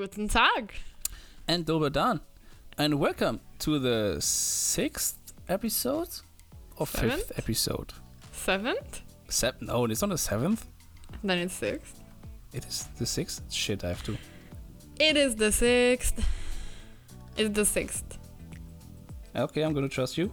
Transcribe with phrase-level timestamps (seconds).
[0.00, 0.72] Guten Tag.
[1.46, 2.20] and Dober Dan,
[2.78, 6.08] and welcome to the sixth episode
[6.78, 7.92] or fifth episode.
[8.32, 9.02] Seventh?
[9.28, 9.66] Seven?
[9.66, 10.64] No, it's not the seventh.
[11.22, 12.00] Then it's sixth.
[12.54, 13.42] It is the sixth.
[13.52, 14.16] Shit, I have to.
[14.98, 16.26] It is the sixth.
[17.36, 18.16] It's the sixth.
[19.36, 20.32] Okay, I'm gonna trust you.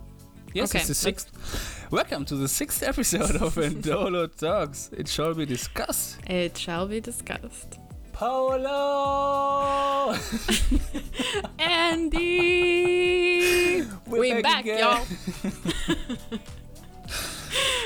[0.54, 1.88] Yes, Okay, it's the sixth.
[1.92, 4.92] Welcome to the sixth episode of Andolo Talks.
[4.94, 6.20] It shall be discussed.
[6.26, 7.80] It shall be discussed.
[8.18, 10.16] Paolo!
[11.60, 12.24] Andy!
[14.08, 15.06] We're we back back, y'all.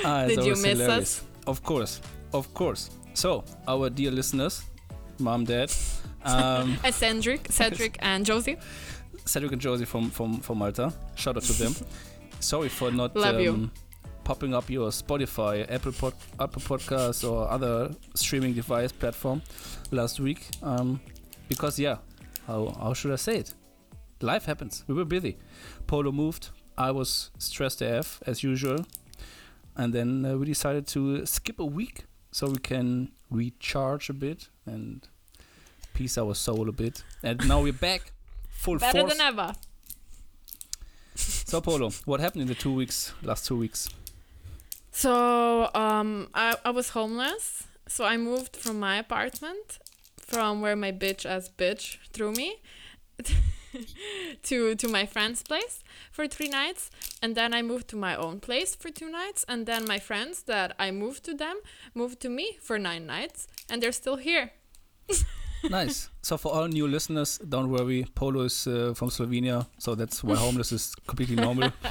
[0.03, 1.19] Ah, Did you miss hilarious.
[1.19, 1.23] us?
[1.45, 2.01] Of course,
[2.33, 2.89] of course.
[3.13, 4.63] So, our dear listeners,
[5.19, 5.69] mom, dad,
[6.23, 8.57] um, And Cedric, Cedric and Josie.
[9.25, 10.93] Cedric and Josie from, from, from Malta.
[11.15, 11.75] Shout out to them.
[12.39, 13.69] Sorry for not Love you.
[14.23, 19.41] Popping up your Spotify, Apple Pod, Apple Podcasts, or other streaming device platform
[19.91, 20.47] last week.
[20.63, 20.99] Um,
[21.47, 21.97] because yeah,
[22.47, 23.53] how how should I say it?
[24.21, 24.83] Life happens.
[24.87, 25.37] We were busy.
[25.87, 26.49] Polo moved.
[26.77, 28.85] I was stressed AF as usual,
[29.75, 34.49] and then uh, we decided to skip a week so we can recharge a bit
[34.65, 35.07] and
[35.93, 37.03] peace our soul a bit.
[37.23, 38.13] And now we're back,
[38.49, 39.17] full Better force.
[39.17, 39.53] than ever.
[41.15, 43.89] So Polo, what happened in the two weeks, last two weeks?
[44.91, 47.63] So um, I, I was homeless.
[47.87, 49.79] So I moved from my apartment,
[50.17, 52.61] from where my bitch ass bitch threw me,
[54.43, 56.89] to to my friend's place for three nights,
[57.21, 60.43] and then I moved to my own place for two nights, and then my friends
[60.43, 61.57] that I moved to them
[61.93, 64.51] moved to me for nine nights, and they're still here.
[65.69, 66.09] nice.
[66.21, 68.05] So for all new listeners, don't worry.
[68.15, 71.71] Polo is uh, from Slovenia, so that's why homeless is completely normal.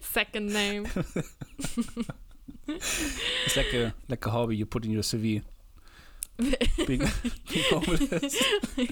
[0.00, 0.86] Second name.
[2.66, 5.42] It's like a like a hobby you put in your CV.
[6.36, 7.02] Being,
[7.50, 8.36] being homeless.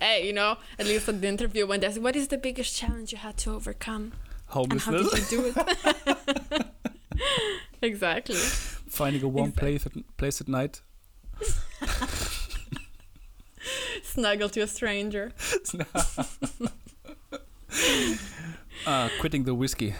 [0.00, 2.76] hey, you know, at least at the interview when they say, "What is the biggest
[2.76, 4.12] challenge you had to overcome?"
[4.54, 6.66] And how did you do it?
[7.90, 8.36] exactly.
[8.36, 9.78] Finding a warm Exactly.
[9.78, 10.80] place at, place at night.
[14.02, 15.32] Snuggle to a stranger.
[18.86, 19.94] uh, quitting the whiskey.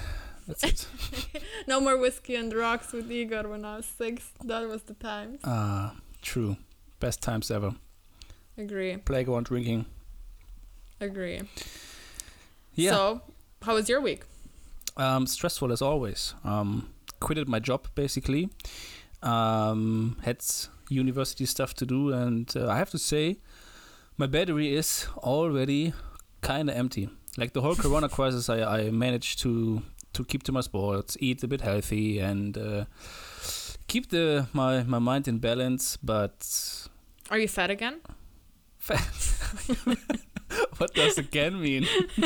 [0.48, 0.86] That's it.
[1.68, 4.30] No more whiskey and rocks with Igor when I was six.
[4.42, 5.38] That was the time.
[5.44, 6.56] Ah, true.
[6.98, 7.74] Best times ever.
[8.56, 8.96] Agree.
[8.96, 9.84] Playground drinking.
[10.98, 11.42] Agree.
[12.74, 12.92] Yeah.
[12.92, 13.20] So,
[13.62, 14.22] how was your week?
[14.96, 16.34] Um, stressful as always.
[16.42, 16.88] Um,
[17.20, 18.48] quitted my job basically.
[19.22, 20.42] Um, had
[20.88, 23.38] university stuff to do, and uh, I have to say,
[24.16, 25.92] my battery is already
[26.40, 27.10] kind of empty.
[27.36, 29.82] Like the whole Corona crisis, I, I managed to
[30.12, 32.84] to keep to my sports, eat a bit healthy, and uh,
[33.86, 35.96] keep the my my mind in balance.
[36.02, 36.88] But
[37.30, 38.00] Are you fat again?
[38.78, 39.00] Fat.
[40.78, 41.86] what does again mean?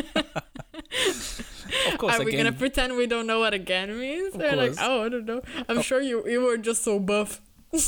[1.89, 2.45] of course, Are we again.
[2.47, 4.35] gonna pretend we don't know what again means?
[4.35, 5.43] Of They're like, oh, I don't know.
[5.69, 5.83] I'm Oh.
[5.83, 7.41] sure you you were just so buff.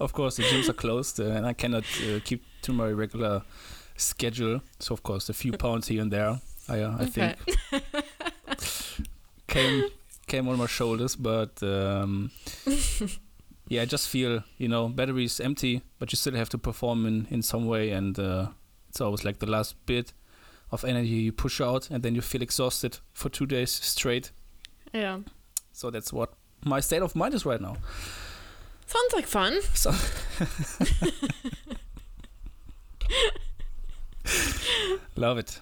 [0.00, 3.42] Of course, the gyms are closed, uh, and I cannot uh, keep to my regular
[3.96, 4.60] schedule.
[4.80, 7.36] So, of course, a few pounds here and there, I, uh, I think,
[9.46, 9.84] came
[10.26, 11.16] came on my shoulders.
[11.16, 12.30] But um,
[13.68, 17.06] yeah, I just feel you know battery is empty, but you still have to perform
[17.06, 18.48] in in some way, and uh,
[18.88, 20.12] it's always like the last bit
[20.70, 24.32] of energy you push out, and then you feel exhausted for two days straight.
[24.92, 25.18] Yeah.
[25.72, 27.76] So that's what my state of mind is right now.
[28.86, 29.60] Sounds like fun.
[29.74, 29.90] So
[35.16, 35.60] love it,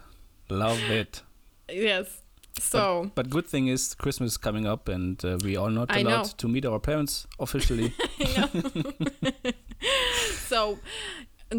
[0.53, 1.23] love it.
[1.71, 2.23] Yes.
[2.59, 6.27] So, But good thing is Christmas is coming up, and uh, we are not allowed
[6.39, 7.95] to meet our parents officially.
[10.47, 10.79] so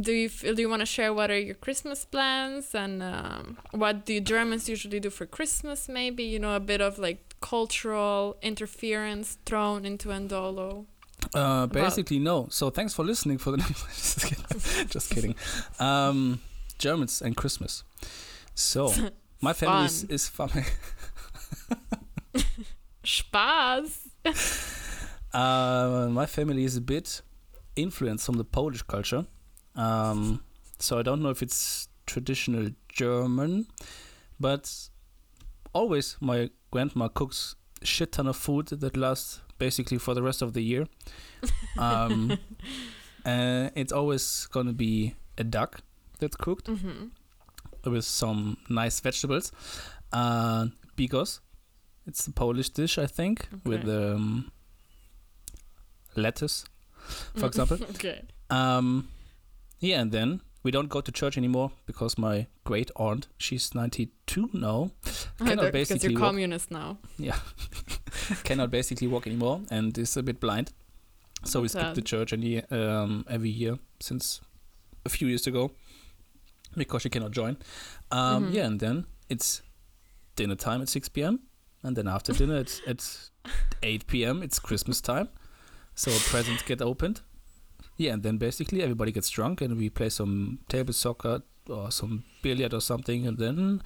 [0.02, 3.58] do you feel, do you want to share what are your Christmas plans and um,
[3.72, 5.90] what do Germans usually do for Christmas?
[5.90, 10.86] Maybe you know a bit of like cultural interference thrown into Andolo.
[11.34, 12.48] uh, basically, no.
[12.50, 13.38] So thanks for listening.
[13.38, 13.58] For the
[13.94, 14.88] just kidding.
[14.88, 15.36] Just kidding.
[15.80, 16.42] Um,
[16.78, 17.84] Germans and Christmas.
[18.56, 18.94] So
[19.42, 20.64] my family is, is family.
[23.04, 24.08] Spaß.
[25.34, 27.22] Uh, my family is a bit
[27.76, 29.26] influenced from the Polish culture.
[29.76, 30.44] Um,
[30.80, 33.66] so I don't know if it's traditional German,
[34.40, 34.90] but
[35.74, 40.54] always my grandma cooks shit ton of food that lasts basically for the rest of
[40.54, 40.88] the year.
[41.78, 42.38] Um,
[43.26, 45.82] uh, it's always gonna be a duck
[46.20, 47.08] that's cooked hmm
[47.86, 49.52] with some nice vegetables.
[50.12, 51.40] Uh, bigos,
[52.06, 54.52] it's a Polish dish, I think, with um,
[56.16, 56.66] lettuce,
[57.36, 57.78] for example.
[57.92, 58.22] okay.
[58.50, 59.08] Um,
[59.80, 64.50] yeah, and then we don't go to church anymore because my great aunt, she's 92
[64.54, 64.92] now,
[65.40, 66.98] cannot Because basically you're walk, communist now.
[67.18, 67.38] Yeah,
[68.44, 70.72] cannot basically walk anymore and is a bit blind.
[71.46, 74.40] So we skip the church any, um, every year since
[75.06, 75.72] a few years ago
[76.78, 77.58] because she cannot join.
[78.12, 78.54] Um, Mhm.
[78.54, 79.62] Yeah, and then it's
[80.36, 81.40] dinner time at 6 p.m.
[81.84, 83.30] And then after dinner, it's at
[83.84, 84.44] 8 p.m.
[84.44, 85.30] It's Christmas time.
[85.96, 87.22] So presents get opened.
[87.98, 92.24] Yeah, and then basically everybody gets drunk and we play some table soccer or some
[92.42, 93.28] billiard or something.
[93.28, 93.82] And then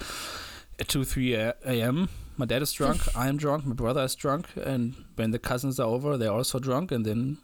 [0.80, 4.45] at 2, 3 a.m., my dad is drunk, I'm drunk, my brother is drunk.
[4.56, 6.92] And when the cousins are over, they're also drunk.
[6.92, 7.40] And then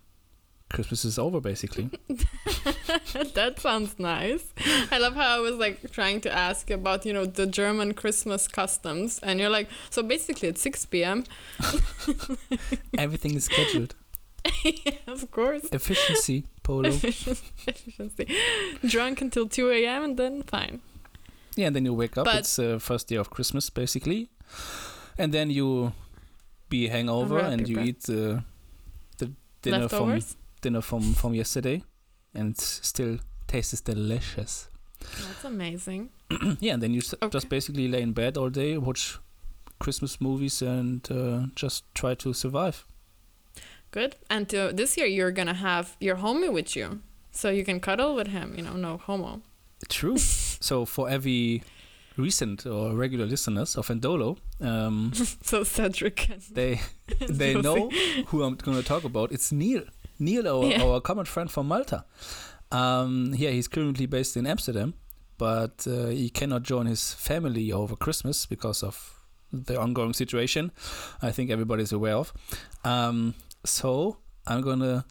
[0.74, 1.90] Christmas is over, basically.
[2.10, 4.44] that sounds nice.
[4.92, 8.48] I love how I was like trying to ask about, you know, the German Christmas
[8.48, 9.20] customs.
[9.20, 11.24] And you're like, so basically at 6 p.m.
[12.98, 13.96] Everything is scheduled.
[14.66, 15.66] yeah, of course.
[15.72, 16.90] Efficiency, Polo.
[16.90, 18.28] Efficiency.
[18.86, 20.04] Drunk until 2 a.m.
[20.04, 20.82] and then fine.
[21.56, 22.26] Yeah, and then you wake up.
[22.26, 24.30] But- it's uh, first day of Christmas, basically,
[25.18, 25.94] and then you
[26.68, 28.44] be hangover and you eat the
[29.20, 29.32] the
[29.62, 30.36] dinner from Leftovers.
[30.64, 31.84] Dinner from from yesterday,
[32.34, 33.18] and it still
[33.48, 34.70] tastes delicious.
[35.00, 36.10] That's amazing.
[36.60, 37.30] yeah, and then you s- Okay.
[37.30, 39.20] just basically lay in bed all day, watch
[39.80, 42.86] Christmas movies, and uh, just try to survive.
[43.92, 44.16] Good.
[44.30, 47.00] And uh, this year you're gonna have your homie with you,
[47.32, 48.56] so you can cuddle with him.
[48.58, 49.42] You know, no homo.
[49.90, 50.18] True.
[50.62, 51.62] so for every
[52.18, 55.12] recent or regular listeners of Andolo, um,
[55.44, 56.80] So Cedric and they
[57.30, 57.90] they know
[58.28, 59.32] who I'm going to talk about.
[59.32, 59.84] It's Neil.
[60.20, 60.84] Neil, our, Yeah.
[60.84, 62.06] our common friend from Malta.
[62.72, 64.94] Um, yeah, he's currently based in Amsterdam,
[65.38, 69.20] but uh, he cannot join his family over Christmas because of
[69.52, 70.72] the ongoing situation.
[71.22, 72.34] I think everybody's aware of.
[72.84, 74.18] Um, so
[74.48, 75.06] I'm gonna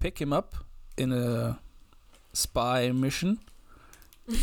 [0.00, 0.54] pick him up
[0.96, 1.58] in a
[2.32, 3.38] spy mission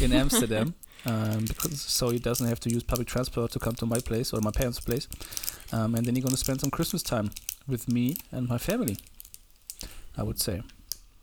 [0.02, 0.76] in Amsterdam.
[1.08, 4.34] Um, because so he doesn't have to use public transport to come to my place
[4.34, 5.08] or my parents' place,
[5.72, 7.30] um, and then he's gonna spend some Christmas time
[7.68, 8.98] with me and my family.
[10.18, 10.62] I would say.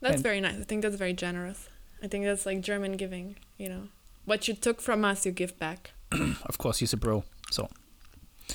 [0.01, 0.59] That's And- very nice.
[0.59, 1.69] I think that's very generous.
[2.03, 3.37] I think that's like German giving.
[3.57, 3.83] You know,
[4.25, 5.91] what you took from us, you give back.
[6.45, 7.69] Of course, he's a bro, so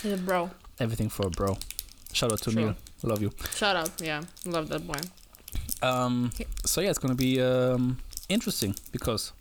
[0.03, 0.51] He's a bro.
[0.79, 1.57] everything for a bro.
[2.13, 2.63] Shout out to True.
[2.63, 2.75] Neil.
[3.03, 3.31] Love you.
[3.55, 3.91] Shout out.
[4.01, 5.01] Yeah, love that boy.
[5.83, 6.31] Um,
[6.65, 7.99] so yeah, it's gonna be um,
[8.29, 9.33] interesting because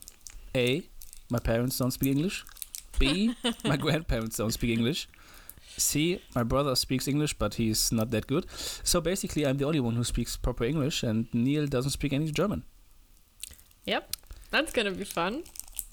[0.55, 0.83] a
[1.29, 2.45] my parents don't speak English.
[2.99, 3.35] B
[3.65, 5.07] my grandparents don't speak English.
[5.77, 8.45] C my brother speaks English, but he's not that good.
[8.83, 12.31] So basically, I'm the only one who speaks proper English, and Neil doesn't speak any
[12.31, 12.63] German.
[13.85, 14.11] Yep,
[14.51, 15.43] that's gonna be fun.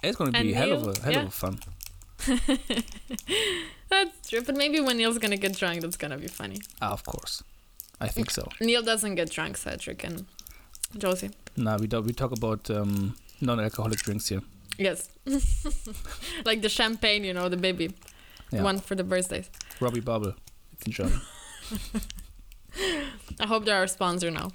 [0.03, 1.21] It's gonna And be hell of a hell yeah.
[1.23, 1.59] of a fun.
[3.91, 4.43] That's true.
[4.43, 6.59] But maybe when Neil's gonna get drunk, that's gonna be funny.
[6.81, 7.43] Ah, of course,
[8.01, 8.49] I think so.
[8.61, 10.25] Neil doesn't get drunk, Cedric and
[10.99, 11.31] Josie.
[11.57, 12.05] Nah, we don't.
[12.07, 14.43] We talk about um, non-alcoholic drinks here.
[14.79, 15.09] Yes,
[16.45, 17.95] like the champagne, you know, the baby
[18.51, 18.63] Yeah.
[18.63, 19.49] one for the birthdays.
[19.81, 20.35] Robby Bubble.
[20.73, 21.21] It's in German.
[23.41, 24.50] I hope they're our sponsor now.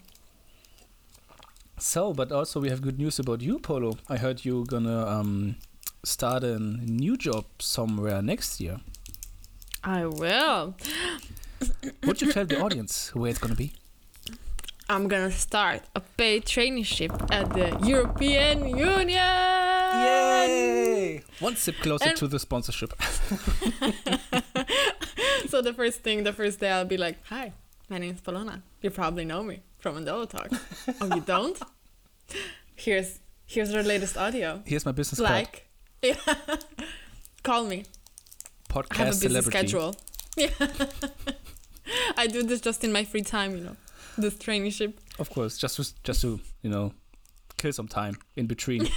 [1.77, 3.97] So, but also we have good news about you, Polo.
[4.09, 5.55] I heard you're gonna um,
[6.03, 8.79] start a new job somewhere next year.
[9.83, 10.75] I will.
[12.03, 13.71] Would you tell the audience where it's gonna be?
[14.89, 19.09] I'm gonna start a paid traineeship at the European Union.
[20.03, 21.21] Yay!
[21.39, 22.93] One step closer And- to the sponsorship.
[25.51, 27.53] so the first thing, the first day, I'll be like, "Hi,
[27.89, 28.61] my name is Polona.
[28.81, 30.49] You probably know me from Andolo Talk.
[31.01, 31.59] oh, you don't?
[32.75, 34.61] Here's here's our latest audio.
[34.65, 35.31] Here's my business card.
[35.31, 35.67] Like,
[36.01, 36.15] yeah.
[37.43, 37.83] Call me.
[38.69, 39.57] Podcast I have a busy celebrity.
[39.57, 39.95] schedule.
[40.37, 40.49] Yeah.
[42.15, 43.75] I do this just in my free time, you know.
[44.17, 44.93] This traineeship.
[45.17, 46.93] Of course, just to, just to you know,
[47.57, 48.87] kill some time in between.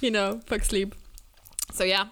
[0.00, 0.94] You know, fuck sleep.
[1.72, 2.06] So yeah,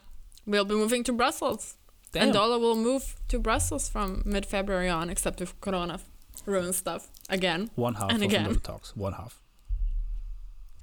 [0.46, 1.76] we'll be moving to Brussels.
[2.12, 2.33] Damn.
[2.33, 5.99] Andolo will move to Brussels from mid February on, except if Corona
[6.47, 7.71] ruins stuff again.
[7.75, 8.54] One half And of again.
[8.61, 8.95] Talks.
[8.97, 9.40] One half.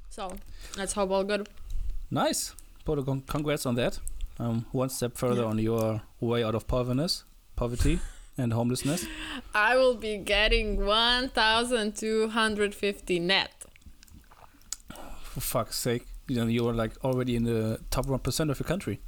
[0.10, 0.36] So
[0.78, 1.48] let's hope all good.
[2.10, 2.54] Nice.
[2.86, 4.00] Polo, con- congrats on that.
[4.40, 5.50] Um, one step further Yeah.
[5.50, 7.08] on your way out of poverty,
[7.56, 8.00] poverty
[8.38, 9.06] and homelessness.
[9.54, 13.52] I will be getting 1,250 net.
[15.24, 16.08] For fuck's sake.
[16.28, 19.00] You know, you are like already in the top 1% of your country.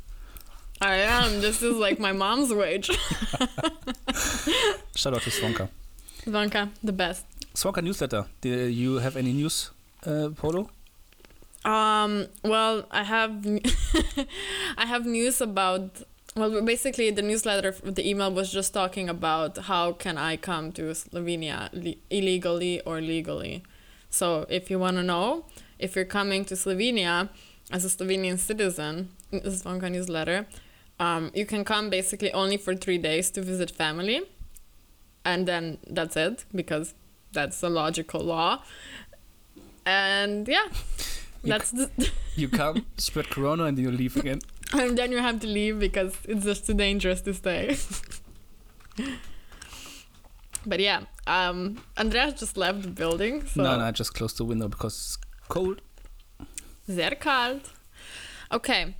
[0.81, 1.41] I am.
[1.41, 2.87] This is like my mom's wage.
[4.95, 5.69] Shout out to Zvonka.
[6.25, 7.25] Ivanka, the best.
[7.53, 8.25] Zvonka newsletter.
[8.41, 9.69] Do you have any news,
[10.07, 10.69] uh, Polo?
[11.63, 12.25] Um.
[12.43, 13.45] Well, I have,
[14.77, 16.01] I have news about.
[16.35, 20.83] Well, basically, the newsletter, the email was just talking about how can I come to
[20.93, 23.63] Slovenia le- illegally or legally.
[24.09, 25.45] So if you want to know,
[25.77, 27.29] if you're coming to Slovenia
[27.69, 30.47] as a Slovenian citizen, this Zvonka newsletter,
[31.01, 34.21] um, you can come basically only for three days to visit family,
[35.25, 36.93] and then that's it because
[37.33, 38.61] that's the logical law.
[39.85, 40.67] And yeah,
[41.43, 41.89] You that's the,
[42.35, 44.39] You come, spread corona, and you leave again.
[44.73, 47.75] and then you have to leave because it's just too dangerous to stay.
[50.65, 54.45] but yeah, um, Andreas just left the building, so No, no, I just closed the
[54.45, 55.17] window because it's
[55.49, 55.81] cold.
[56.87, 57.69] sehr kalt.
[58.51, 58.95] Okay,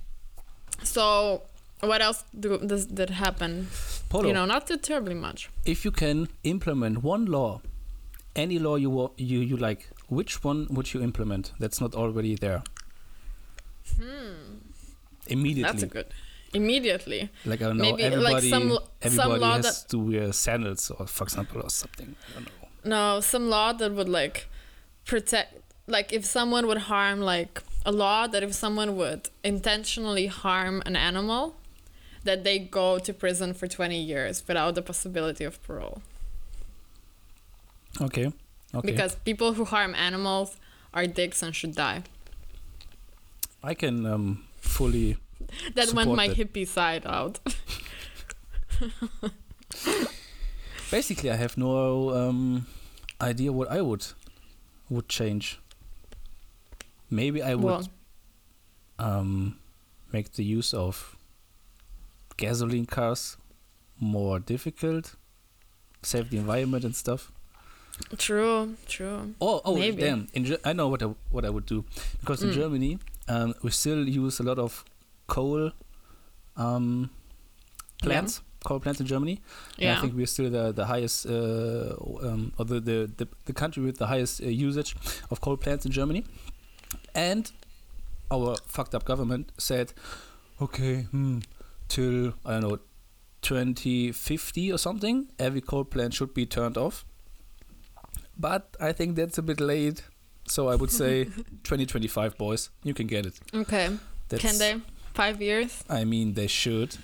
[0.82, 1.42] so
[1.82, 3.68] what else do, does did happen?
[4.08, 4.28] Polo.
[4.28, 5.48] You know, not too terribly much.
[5.64, 7.60] if you can implement one law,
[8.36, 11.52] any law you wa- you you like, which one would you implement?
[11.58, 12.62] That's not already there
[13.96, 14.58] Hmm,
[15.26, 15.62] immediately.
[15.72, 16.06] that's a good.
[16.54, 20.32] Immediately, like I don't know, maybe, like, everybody, some some everybody law has to wear
[20.32, 22.14] sandals, or for example, or something.
[22.28, 22.68] I don't know.
[22.84, 24.48] no, some law that would like
[25.06, 25.54] protect,
[25.86, 30.94] like if someone would harm, like a law that if someone would intentionally harm an
[30.94, 31.56] animal,
[32.24, 36.02] that they go to prison for twenty years without the possibility of parole.
[38.00, 38.32] Okay.
[38.74, 38.86] Okay.
[38.90, 40.56] Because people who harm animals
[40.94, 42.02] are dicks and should die.
[43.62, 45.18] I can um, fully.
[45.74, 46.36] That went my that.
[46.36, 47.40] hippie side out.
[50.90, 52.66] Basically, I have no um,
[53.20, 54.06] idea what I would
[54.88, 55.58] would change.
[57.10, 57.88] Maybe I would Well,
[58.98, 59.58] um,
[60.12, 61.16] make the use of
[62.36, 63.36] gasoline cars
[63.98, 65.14] more difficult,
[66.02, 67.30] save the environment and stuff.
[68.18, 69.34] true, true.
[69.40, 70.02] Oh, oh, Maybe.
[70.02, 70.28] damn!
[70.32, 71.84] In I know what I, what I would do
[72.20, 72.54] because in Mm.
[72.54, 72.98] Germany
[73.28, 74.84] um, we still use a lot of
[75.28, 75.70] coal
[76.56, 77.10] um,
[78.02, 79.40] plants, coal plants in Germany.
[79.78, 79.96] Yeah.
[79.96, 81.94] I think we're still the the highest, uh,
[82.28, 84.96] um, or the, the the the country with the highest uh, usage
[85.30, 86.24] of coal plants in Germany.
[87.14, 87.50] And
[88.30, 89.92] our fucked up government said,
[90.60, 91.40] okay, hmm,
[91.92, 92.78] till I don't know,
[93.42, 97.04] 2050 or something, every coal plant should be turned off.
[98.38, 100.02] But I think that's a bit late.
[100.48, 101.24] So I would say
[101.64, 103.38] 2025, boys, you can get it.
[103.54, 103.90] Okay.
[104.28, 104.80] That's, Can they?
[105.14, 105.84] Five years?
[105.90, 106.96] I mean, they should.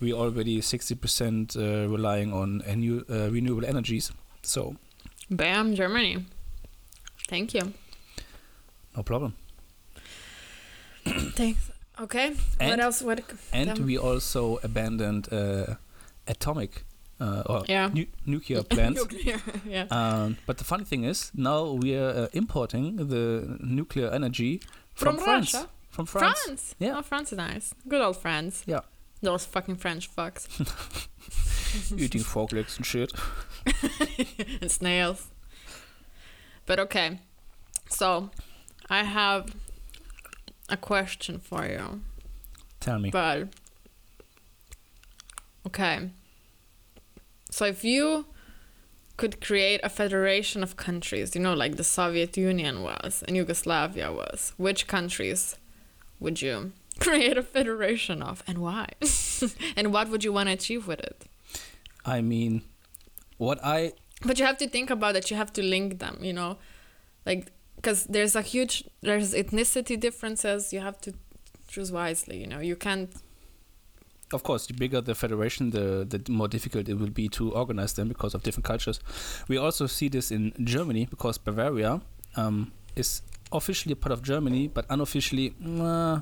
[0.00, 4.12] We already 60% uh, relying on enu- uh, renewable energies.
[4.42, 4.76] So,
[5.30, 6.24] Bam, Germany.
[7.28, 7.72] Thank you.
[8.96, 9.34] no problem.
[11.34, 11.70] Thanks.
[12.00, 12.30] Okay.
[12.30, 13.02] what And- else?
[13.02, 13.20] What?
[13.52, 15.74] And we also abandoned uh,
[16.26, 16.84] atomic
[17.20, 17.90] uh, or Yeah.
[17.92, 19.00] nu- nuclear plants.
[19.02, 19.40] Nuclear.
[19.66, 19.86] yeah.
[19.90, 24.60] um, but the funny thing is, now we are uh, importing the nuclear energy
[24.94, 25.54] from, From France.
[25.54, 25.68] Russia?
[25.90, 26.40] From France.
[26.44, 26.74] France.
[26.78, 26.98] Yeah.
[26.98, 27.74] Oh, France is nice.
[27.88, 28.62] Good old France.
[28.66, 28.80] Yeah.
[29.20, 30.46] Those fucking French fucks.
[31.98, 33.12] Eating frog legs and shit.
[34.60, 35.26] and snails.
[36.66, 37.18] But okay.
[37.90, 38.30] So,
[38.88, 39.46] I have
[40.68, 42.00] a question for you.
[42.80, 43.10] Tell me.
[43.10, 43.48] But
[45.66, 46.10] okay.
[47.50, 48.26] So if you
[49.16, 54.12] could create a federation of countries, you know, like the Soviet Union was and Yugoslavia
[54.12, 55.56] was, which countries
[56.20, 58.88] would you create a federation of and why?
[59.76, 61.24] and what would you want to achieve with it?
[62.04, 62.62] I mean,
[63.38, 63.92] what I
[64.24, 65.30] But you have to think about that.
[65.30, 66.58] You have to link them, you know,
[67.26, 70.72] like because there's a huge there's ethnicity differences.
[70.72, 71.14] You have to
[71.68, 72.38] choose wisely.
[72.38, 73.10] You know, you can't.
[74.32, 77.92] of course, the bigger the federation, the the more difficult it will be to organize
[77.94, 79.00] them because of different cultures.
[79.48, 82.00] We also see this in Germany because Bavaria
[82.36, 86.20] um, is officially a part of Germany, but unofficially, uh,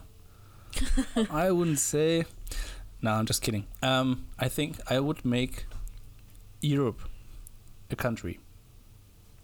[1.31, 2.27] I wouldn't say.
[3.03, 3.67] No, I'm just kidding.
[3.83, 5.67] Um, I think I would make
[6.61, 7.01] Europe
[7.91, 8.39] a country.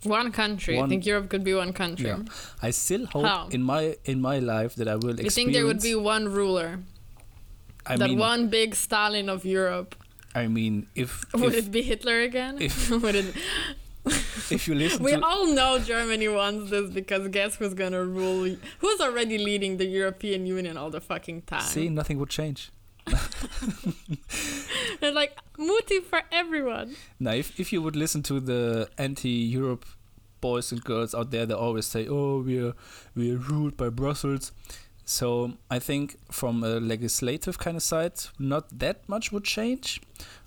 [0.05, 0.81] One country.
[0.81, 2.07] I think Europe could be one country.
[2.07, 2.23] Yeah.
[2.61, 3.49] I still hope How?
[3.51, 6.81] in my in my life that I will You think there would be one ruler?
[7.87, 9.95] I that mean, one big Stalin of Europe.
[10.35, 12.61] I mean, if Would if, it be Hitler again?
[12.61, 13.35] if- Would it,
[14.51, 18.57] if you listen we all know Germany wants this because guess who's gonna rule?
[18.81, 21.63] Who's already leading the European Union all the fucking time?
[21.63, 22.71] see, nothing would change.
[25.01, 26.97] They're like Mutti for everyone.
[27.19, 29.85] Now, if, if you would listen to the anti-Europe
[30.41, 32.75] boys and girls out there, they always say, "Oh, we're
[33.15, 34.53] we're ruled by Brussels."
[35.05, 40.01] So I think from a legislative kind of side, not that much would change.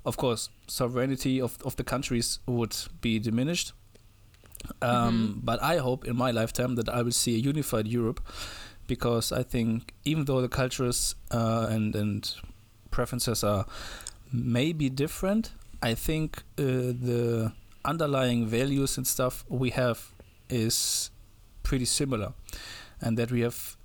[0.06, 3.74] Of course, sovereignty of of the countries would be diminished.
[4.82, 8.22] Um, But I hope in my lifetime that I will see a unified Europe,
[8.88, 12.36] because I think even though the cultures uh, and and
[12.92, 13.66] preferences are
[14.32, 15.52] maybe different,
[15.82, 17.52] I think uh, the
[17.84, 20.12] underlying values and stuff we have
[20.50, 21.12] is
[21.64, 22.34] pretty similar,
[23.02, 23.78] and that we have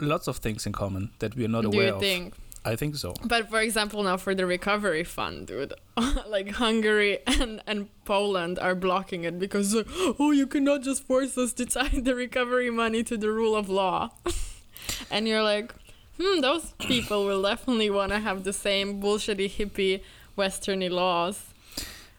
[0.00, 2.00] lots of things in common that we are not Do aware you of.
[2.00, 2.34] think?
[2.64, 3.14] I think so.
[3.24, 5.74] But for example, now for the recovery fund, dude,
[6.26, 9.76] like Hungary and, and Poland are blocking it because,
[10.18, 13.68] oh, you cannot just force us to tie the recovery money to the rule of
[13.68, 14.10] law.
[15.10, 15.74] and you're like,
[16.18, 20.00] hmm, those people will definitely want to have the same bullshitty hippie
[20.38, 21.44] westerny laws.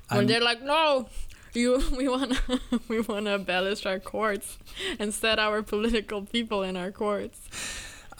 [0.10, 1.10] When I'm- they're like, no,
[1.54, 4.58] you, we want to we want to abolish our courts
[5.00, 7.40] and set our political people in our courts.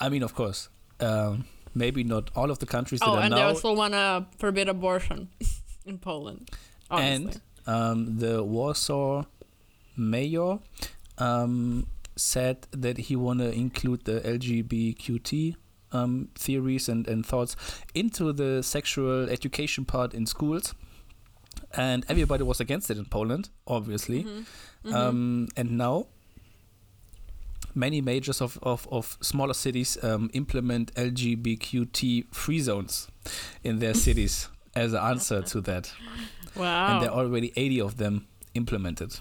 [0.00, 0.68] I mean, of course,
[1.00, 1.44] um,
[1.76, 4.68] maybe not all of the countries that Oh, are and they also want to forbid
[4.68, 5.28] abortion
[5.84, 6.50] in Poland.
[6.90, 7.14] Obviously.
[7.14, 9.24] And um, the Warsaw
[9.96, 10.58] mayor
[11.18, 15.56] um, said that he want to include the LGBTQT
[15.92, 17.56] um, theories and, and thoughts
[17.94, 20.74] into the sexual education part in schools.
[21.76, 24.24] And everybody was against it in Poland, obviously.
[24.24, 24.44] Mhm.
[24.84, 24.94] Mhm.
[24.94, 26.06] Um, and now,
[27.76, 33.08] many majors of, of, of smaller cities um, implement LGBTQT free zones
[33.62, 35.92] in their cities as an answer to that.
[36.56, 36.94] wow.
[36.94, 39.18] And there are already 80 of them implemented,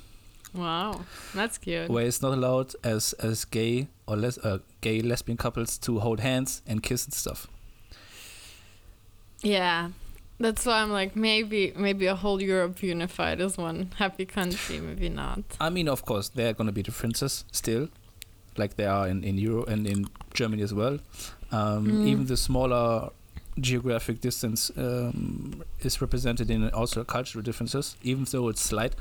[0.54, 1.02] wow.
[1.34, 1.90] That's cute.
[1.90, 6.22] where it's not allowed as as gay or les- uh, gay lesbian couples to hold
[6.22, 7.48] hands and kiss and stuff.
[9.42, 9.90] Yeah.
[10.40, 15.08] That's why I'm like maybe maybe a whole Europe unified is one happy country, maybe
[15.10, 15.40] not.
[15.62, 17.88] I mean, of course, there are going to be differences still,
[18.58, 21.00] like they are in in Euro and in Germany as well.
[21.52, 22.08] Um, Mm.
[22.08, 23.10] Even the smaller
[23.60, 28.94] geographic distance um, is represented in also cultural differences, even though it's slight.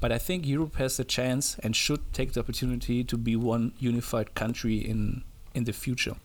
[0.00, 3.72] But I think Europe has a chance and should take the opportunity to be one
[3.78, 5.22] unified country in
[5.54, 6.16] in the future.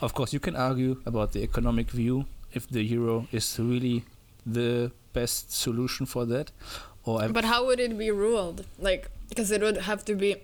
[0.00, 4.04] Of course, you can argue about the economic view if the euro is really
[4.46, 6.50] the best solution for that,
[7.04, 8.64] or But how would it be ruled?
[8.78, 10.36] Like because it would have to be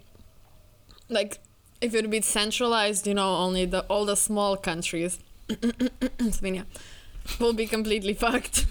[1.08, 1.38] like
[1.80, 5.18] if it would be centralized, you know, only the all the small countries
[5.48, 6.64] Slovenia
[7.40, 8.66] will be completely fucked.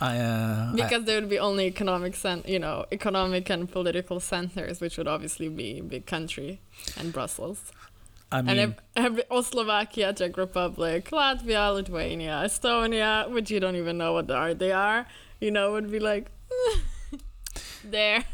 [0.00, 4.20] I, uh, I- because there would be only economic cen- you know economic and political
[4.20, 6.60] centers which would obviously be big country
[6.96, 7.72] and brussels
[8.30, 13.74] I mean, and ev- every, oh, slovakia czech republic latvia lithuania estonia which you don't
[13.76, 15.04] even know what they are they are
[15.40, 16.30] you know would be like
[17.84, 18.24] there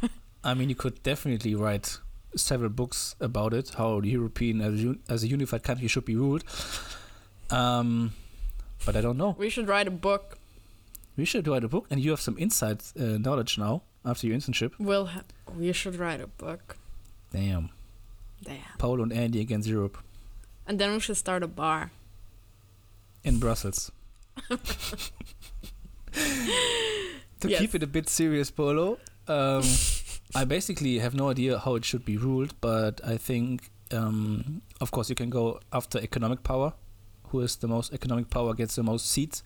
[0.46, 1.96] I mean, you could definitely write
[2.36, 6.16] several books about it, how the European as, un- as a unified country should be
[6.16, 6.44] ruled.
[7.50, 8.12] Um,
[8.86, 9.34] but I don't know.
[9.38, 10.38] we should write a book
[11.16, 14.36] We should write a book, and you have some inside uh, knowledge now after your
[14.36, 14.72] internship.
[14.78, 15.22] we'll ha-
[15.56, 16.76] we should write a book
[17.32, 17.70] Damn,
[18.42, 19.96] damn Paul and Andy against Europe
[20.66, 21.90] and then we should start a bar
[23.22, 23.90] in Brussels.
[27.40, 27.60] to Yes.
[27.60, 29.62] keep it a bit serious, Polo, um,
[30.34, 34.90] I basically have no idea how it should be ruled, but I think, um, of
[34.90, 36.72] course, you can go after economic power.
[37.28, 39.42] Who is the most economic power gets the most seats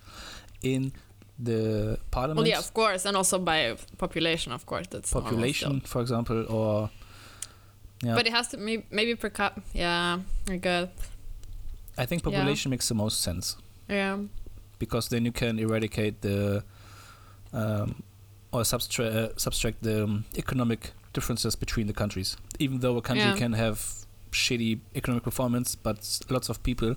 [0.62, 0.92] in
[1.38, 2.38] the parliament?
[2.38, 6.90] well yeah of course and also by population of course that's population, for example, or
[8.02, 8.14] yeah.
[8.14, 9.60] But it has to maybe, maybe per cap.
[9.72, 10.92] Yeah, I get.
[11.96, 12.30] I think yeah.
[12.30, 13.56] population makes the most sense
[13.88, 14.18] Yeah,
[14.78, 16.62] because then you can eradicate the
[17.52, 18.02] um,
[18.52, 22.36] or subtract uh, subtract the um, economic differences between the countries.
[22.58, 23.36] Even though a country Yeah.
[23.36, 23.78] can have
[24.30, 25.98] shitty economic performance, but
[26.30, 26.94] lots of people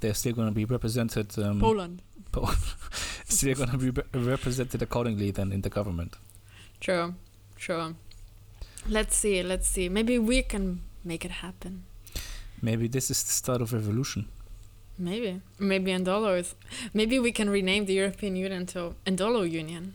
[0.00, 1.38] they're still going to be represented.
[1.38, 2.02] Um, Poland.
[3.28, 6.16] still going to be re- represented accordingly then in the government.
[6.80, 7.14] True,
[7.56, 7.94] true.
[8.88, 9.42] Let's see.
[9.42, 9.88] Let's see.
[9.88, 11.84] Maybe we can make it happen.
[12.62, 14.28] Maybe this is the start of revolution.
[14.98, 15.40] Maybe.
[15.58, 16.54] Maybe Andolo is.
[16.94, 19.94] Maybe we can rename the European Union to Andolo Union.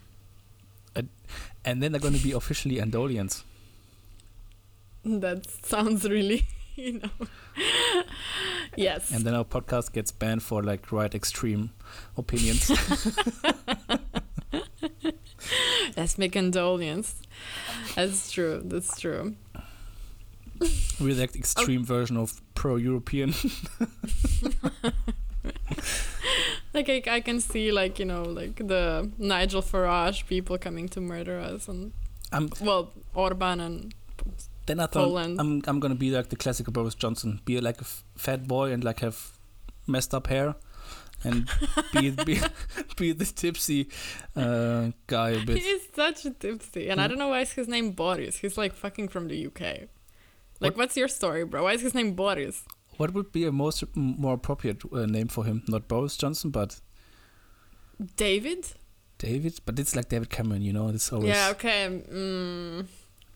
[1.65, 3.43] And then they're going to be officially Andolians.
[5.03, 7.09] That sounds really, you know.
[8.75, 9.11] yes.
[9.11, 11.71] And then our podcast gets banned for like right extreme
[12.17, 12.69] opinions.
[15.97, 17.15] Let's make Andolians.
[17.95, 18.61] That's true.
[18.63, 19.35] That's true.
[20.99, 23.33] We're the extreme version of pro-European.
[26.75, 30.99] Like I, I can see like you know like the Nigel Farage people coming to
[31.01, 31.93] murder us and
[32.31, 33.93] I'm well Orban and
[34.65, 35.39] then I thought Poland.
[35.39, 38.71] I'm I'm gonna be like the classical Boris Johnson, be like a f- fat boy
[38.73, 39.17] and like have
[39.87, 40.55] messed up hair,
[41.23, 41.47] and
[41.93, 42.39] be be
[42.97, 43.87] be the tipsy
[44.35, 45.57] uh, guy a bit.
[45.59, 47.09] he's such a tipsy and I Hmm.
[47.09, 48.37] don't know why is his name Boris.
[48.37, 49.61] He's like fucking from the UK.
[49.61, 51.63] Like What- what's your story, bro?
[51.63, 52.63] Why is his name Boris?
[52.97, 55.63] What would be a most more appropriate uh, name for him?
[55.67, 56.79] Not Boris Johnson, but
[58.17, 58.67] David?
[59.17, 59.59] David.
[59.65, 60.89] But it's like David Cameron, you know.
[60.89, 62.01] It's always Yeah, okay.
[62.11, 62.87] Mm,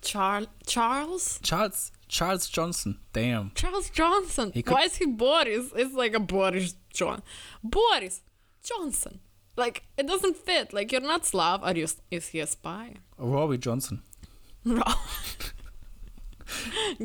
[0.02, 3.00] Charles Charles Charles Charles Johnson.
[3.14, 3.52] Damn.
[3.56, 4.52] Charles Johnson.
[4.52, 5.72] Could- Why is he Boris?
[5.76, 7.22] It's like a Boris John.
[7.64, 8.22] Boris
[8.64, 9.20] Johnson.
[9.56, 10.74] Like it doesn't fit.
[10.74, 11.64] Like you're not Slav.
[11.64, 11.88] Are you?
[12.12, 12.94] Is he a spy?
[13.18, 14.02] Robbie Johnson.
[14.66, 14.94] Rob.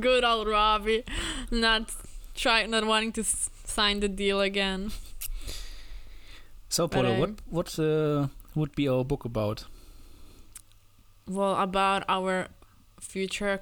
[0.00, 1.04] Good old Robbie,
[1.50, 1.92] not
[2.34, 4.90] trying, not wanting to s- sign the deal again.
[6.68, 9.64] So, Paula, what what uh, would be our book about?
[11.28, 12.48] Well, about our
[13.00, 13.60] future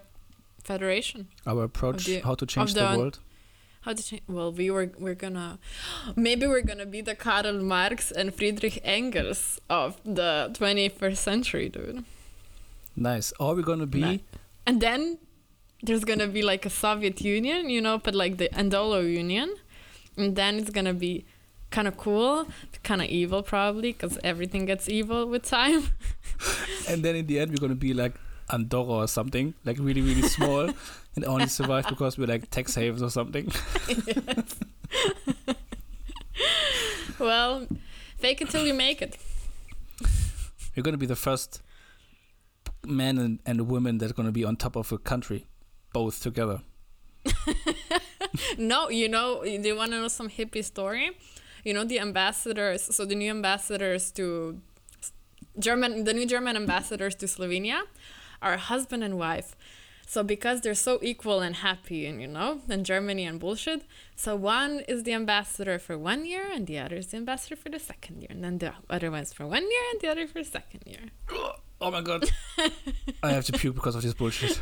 [0.64, 1.28] federation.
[1.46, 3.18] Our approach, the- how to change the, the- world.
[3.82, 4.22] How to change?
[4.28, 5.58] Well, we were we're gonna
[6.16, 12.04] maybe we're gonna be the Karl Marx and Friedrich Engels of the 21st century, dude.
[12.94, 13.32] Nice.
[13.40, 14.22] Are we gonna be?
[14.66, 15.18] And then
[15.83, 19.55] there's gonna be like a Soviet Union, you know, but like the Andolo Union,
[20.16, 21.25] and then it's gonna be
[21.71, 22.47] kind of cool,
[22.83, 25.88] kind of evil probably, because everything gets evil with time.
[26.88, 28.14] And then in the end, we're gonna be like
[28.51, 30.71] Andorra or something, like really really small,
[31.16, 33.51] and only survive because we're like tax havens or something.
[37.18, 37.66] well,
[38.18, 39.16] fake it till you make it.
[40.75, 41.62] You're gonna be the first
[42.85, 45.47] man and, and women that are gonna be on top of a country,
[45.92, 46.62] both together.
[48.59, 51.11] No, you know, do you want to know some hippie story?
[51.64, 54.61] You know, the ambassadors, so the new ambassadors to
[55.59, 57.83] German, the new German ambassadors to Slovenia
[58.40, 59.55] are husband and wife.
[60.07, 63.85] So because they're so equal and happy, and you know, and Germany and bullshit,
[64.16, 67.70] so one is the ambassador for one year, and the other is the ambassador for
[67.70, 70.40] the second year, and then the other one's for one year, and the other for
[70.40, 71.11] the second year.
[71.83, 72.31] Oh my god!
[73.23, 74.61] I have to puke because of this bullshit.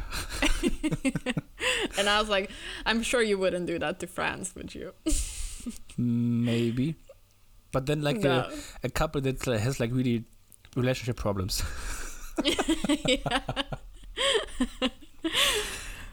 [1.99, 2.51] And I was like,
[2.87, 4.93] I'm sure you wouldn't do that to France, would you?
[5.99, 6.95] Maybe,
[7.73, 8.49] but then like No.
[8.83, 10.25] a, a couple that uh, has like really
[10.77, 11.63] relationship problems.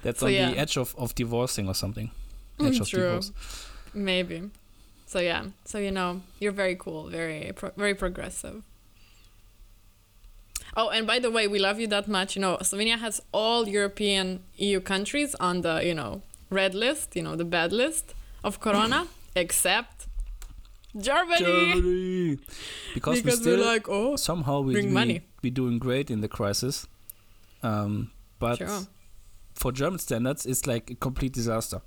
[0.04, 0.52] That's So, on yeah.
[0.52, 2.12] the edge of, of divorcing or something.
[2.60, 3.02] Mm, Edge of true.
[3.02, 3.32] divorce.
[3.94, 4.50] Maybe.
[5.06, 5.46] So yeah.
[5.66, 8.64] So you know, you're very cool, very pro- very progressive.
[10.80, 12.36] Oh, and by the way, we love you that much.
[12.36, 17.24] You know, Slovenia has all European EU countries on the you know red list, you
[17.24, 18.14] know, the bad list
[18.44, 20.06] of Corona, except
[20.96, 21.40] Germany.
[21.46, 22.38] Germany.
[22.94, 25.22] Because, Because we still we're like, oh, somehow we bring we, money.
[25.42, 26.88] we doing great in the crisis.
[27.64, 28.82] Um, but Sure.
[29.56, 31.82] for German standards, it's like a complete disaster.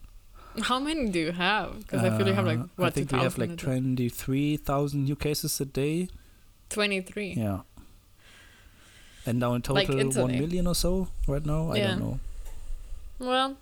[0.63, 1.79] how many do you have?
[1.79, 2.87] Because I feel you have like Uh, what?
[2.89, 6.09] I think we have like twenty three thousand new cases a day.
[6.71, 7.35] Twenty-three.
[7.37, 7.61] Yeah.
[9.27, 10.39] And now in total one Italy.
[10.41, 11.73] million or so right now.
[11.73, 12.19] I don't know.
[13.19, 13.57] Well,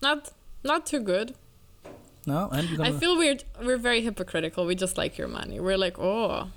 [0.00, 0.30] not
[0.62, 1.34] not too good.
[2.26, 4.66] No, and I feel we're we're very hypocritical.
[4.66, 5.58] We just like your money.
[5.58, 6.48] We're like, oh,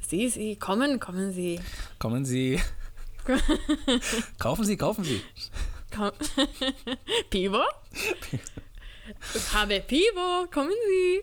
[0.00, 1.60] Sie, Sie, kommen, kommen Sie.
[1.98, 2.60] kommen Sie.
[4.38, 5.20] kaufen Sie, kaufen Sie.
[7.30, 7.64] Pivo?
[9.34, 11.22] Ich habe Pivo, kommen Sie.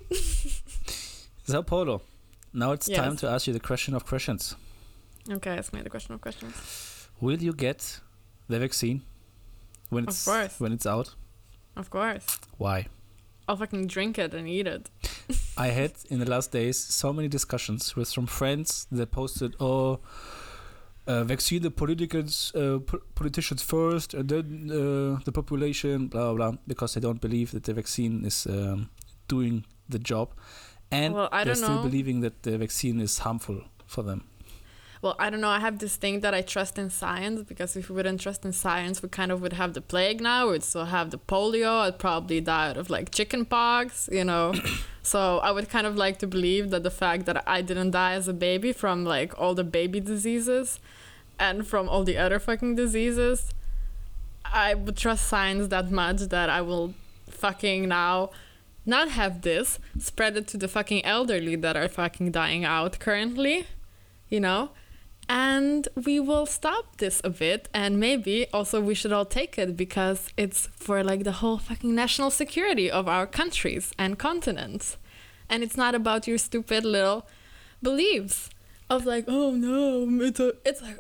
[1.45, 2.01] So Polo.
[2.53, 4.55] Now it's time to ask you the question of questions.
[5.29, 7.07] Okay, ask me the question of questions.
[7.21, 7.99] Will you get
[8.49, 9.01] the vaccine
[9.89, 10.59] when Of it's course.
[10.59, 11.15] when it's out?
[11.75, 12.39] Of course.
[12.57, 12.87] Why?
[13.47, 14.89] I'll fucking drink it and eat it.
[15.57, 19.99] I had in the last days so many discussions with some friends that posted, "Oh,
[21.07, 26.51] uh, vaccine the politicians, uh, po- politicians first, and then uh, the population, blah blah,"
[26.51, 28.89] blah, because they don't believe that the vaccine is um,
[29.27, 30.29] doing the job,
[30.91, 31.83] and Well, I they're still know.
[31.83, 34.23] believing that the vaccine is harmful for them.
[35.03, 35.49] Well, I don't know.
[35.49, 38.53] I have this thing that I trust in science because if we wouldn't trust in
[38.53, 40.49] science, we kind of would have the plague now.
[40.49, 41.81] We'd still have the polio.
[41.81, 44.53] I'd probably die out of like chicken pox, you know.
[45.03, 48.13] so I would kind of like to believe that the fact that I didn't die
[48.13, 50.79] as a baby from like all the baby diseases
[51.37, 53.49] and from all the other fucking diseases,
[54.45, 56.93] I would trust science that much that I will
[57.29, 58.29] fucking now
[58.85, 63.67] not have this, spread it to the fucking elderly that are fucking dying out currently,
[64.29, 64.69] you know?
[65.29, 69.77] And we will stop this a bit, and maybe also we should all take it
[69.77, 74.97] because it's for like the whole fucking national security of our countries and continents.
[75.49, 77.25] And it's not about your stupid little
[77.81, 78.49] beliefs
[78.89, 80.97] of like, oh no, it's, a, it's like,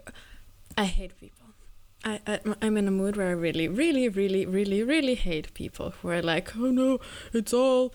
[0.77, 1.47] I hate people.
[2.05, 5.91] I, I, I'm in a mood where I really, really, really, really, really hate people
[6.01, 6.99] who are like, oh no,
[7.33, 7.93] it's all.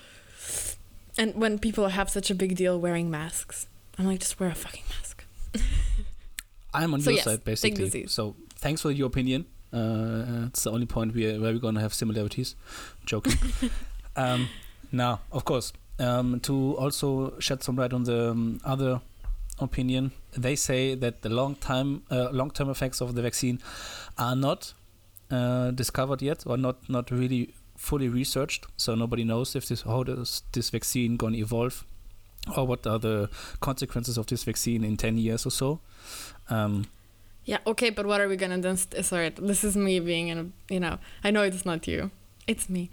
[1.16, 3.66] And when people have such a big deal wearing masks,
[3.98, 5.24] I'm like, just wear a fucking mask.
[6.74, 8.06] I'm on So your yes, side basically.
[8.06, 9.46] So thanks for your opinion.
[9.72, 12.56] Uh, it's the only point we where we're gonna have similarities.
[13.04, 13.34] Joking.
[14.16, 14.48] um,
[14.92, 19.00] now, of course, um, to also shed some light on the um, other
[19.60, 23.60] opinion, they say that the long time uh, long term effects of the vaccine
[24.16, 24.72] are not
[25.30, 28.66] uh, discovered yet, or not not really fully researched.
[28.76, 31.84] So nobody knows if this how does this vaccine going to evolve,
[32.56, 33.28] or what are the
[33.60, 35.80] consequences of this vaccine in ten years or so.
[36.50, 36.86] Um,
[37.44, 38.76] Yeah, okay, but what are we gonna do?
[38.76, 42.10] Sorry, this is me being in a, you know, I know it's not you,
[42.46, 42.90] it's me.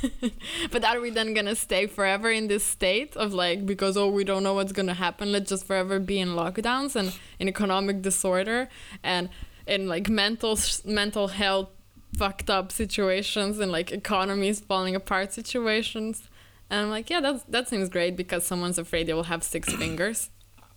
[0.72, 4.24] but are we then gonna stay forever in this state of like, because oh, we
[4.24, 8.68] don't know what's gonna happen, let's just forever be in lockdowns and in economic disorder
[9.04, 9.28] and
[9.66, 11.68] in like mental mental health
[12.16, 16.28] fucked up situations and like economies falling apart situations.
[16.70, 19.72] And I'm like, yeah, that's that seems great because someone's afraid they will have six
[19.82, 20.30] fingers,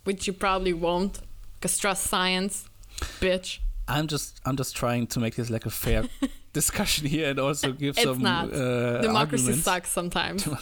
[0.04, 1.20] which you probably won't,
[1.54, 2.68] because trust science,
[3.20, 3.58] bitch.
[3.88, 6.04] I'm just I'm just trying to make this like a fair
[6.52, 8.52] discussion here and also give It's some not.
[8.52, 9.64] Uh, Democracy arguments.
[9.64, 10.48] sucks sometimes.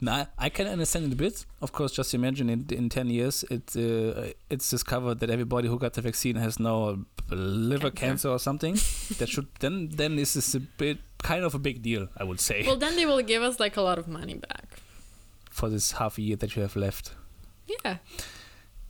[0.00, 1.46] Nah, I can understand it a bit.
[1.62, 5.78] Of course, just imagine in in ten years, it uh, it's discovered that everybody who
[5.78, 6.98] got the vaccine has now
[7.30, 8.06] liver Cancer.
[8.06, 8.74] cancer, or something.
[9.18, 10.98] that should then then this is a bit
[11.30, 13.76] kind of a big deal, I would say, well, then they will give us like
[13.82, 14.66] a lot of money back.
[15.50, 17.14] for this half a year that you have left.
[17.66, 17.96] Yeah.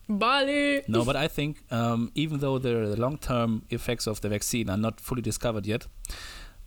[0.09, 0.83] Bali.
[0.87, 4.77] No, but I think um, even though the long term effects of the vaccine are
[4.87, 5.87] not fully discovered yet,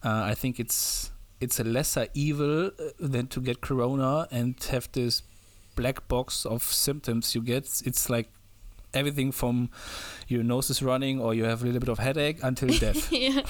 [0.03, 4.89] uh, I think it's it's a lesser evil uh, than to get corona and have
[4.93, 5.21] this
[5.75, 7.65] black box of symptoms you get.
[7.85, 8.29] It's like
[8.93, 9.69] everything from
[10.27, 13.11] your nose is running or you have a little bit of headache until death.
[13.11, 13.41] yeah.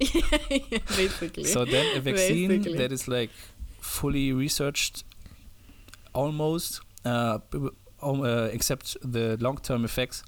[0.00, 1.44] Yeah, basically.
[1.44, 2.78] so then a vaccine Basically.
[2.78, 3.30] that is like
[3.80, 5.04] fully researched
[6.12, 7.38] almost uh,
[8.02, 10.22] um, uh, except the long-term effects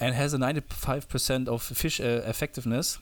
[0.00, 2.98] and has a 95% of fish uh, effectiveness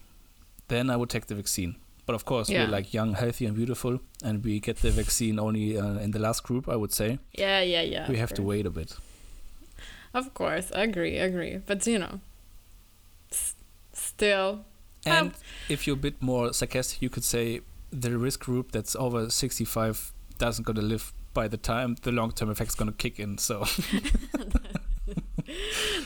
[0.68, 1.74] then i would take the vaccine
[2.06, 2.64] but of course Yeah.
[2.64, 6.18] we're like young healthy and beautiful and we get the vaccine only uh, in the
[6.18, 8.08] last group i would say yeah, yeah, yeah.
[8.10, 8.96] we have to wait a bit
[10.14, 11.58] Of course, agree, agree.
[11.66, 12.20] But you know,
[13.92, 14.64] still,
[15.06, 15.32] and Um,
[15.68, 20.12] if you're a bit more sarcastic you could say the risk group that's over 65
[20.38, 23.64] doesn't going to live by the time the long-term effects going to kick in so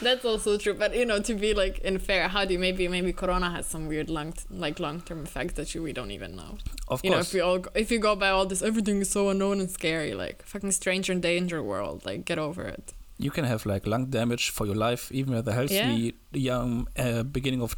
[0.02, 0.74] that's also true.
[0.74, 3.66] But you know, to be like in fair, how do you maybe maybe Corona has
[3.66, 6.58] some weird long like long term effects that you we don't even know.
[6.88, 9.11] of you know, if we all go, if you go by all this, everything is
[9.11, 10.14] so unknown and scary.
[10.14, 12.04] Like fucking stranger danger world.
[12.04, 12.94] Like get over it.
[13.20, 17.22] you can have like lung damage for your life even with a healthy young uh,
[17.24, 17.74] beginning of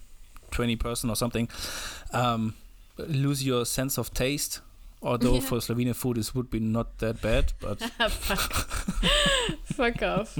[0.50, 1.48] 20 person or something
[2.12, 2.54] um,
[2.98, 4.60] lose your sense of taste
[5.02, 5.40] although Yeah.
[5.40, 7.78] for slovenian food it would be not that bad but
[8.10, 8.52] Fuck.
[9.64, 10.38] Fuck off.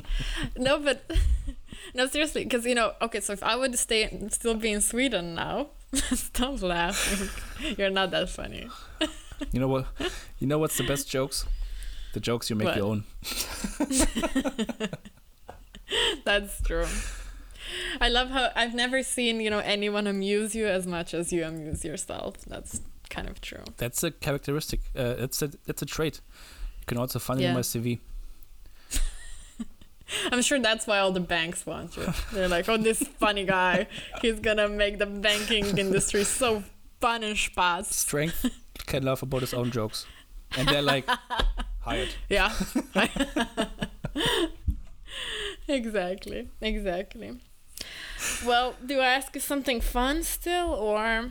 [0.57, 1.11] No, but
[1.95, 5.35] no, seriously, because you know, okay, so if I would stay, still be in Sweden
[5.35, 5.69] now,
[6.13, 7.31] stop laughing.
[7.79, 8.69] You're not that funny.
[9.53, 9.87] you know what
[10.39, 11.47] you know what's the best jokes
[12.13, 12.77] the jokes you make What?
[12.77, 13.05] your own
[16.25, 16.87] That's true.
[18.01, 21.45] I love how I've never seen you know anyone amuse you as much as you
[21.45, 22.35] amuse yourself.
[22.47, 23.65] That's kind of true.
[23.77, 26.21] that's a characteristic uh, it's a that's a trait
[26.79, 27.99] you can also find it in my cv
[30.33, 32.13] I'm sure that's why all the banks want you.
[32.33, 33.87] They're like, oh, this funny guy,
[34.23, 36.63] he's gonna make the banking industry so
[37.01, 37.87] fun and spaß.
[37.93, 38.47] strength
[38.87, 40.07] can laugh about his own jokes
[40.57, 41.09] and they're like
[41.81, 42.53] hired Yeah.
[45.69, 46.49] exactly.
[46.61, 47.39] Exactly.
[48.45, 51.31] Well, do I ask you something fun still, or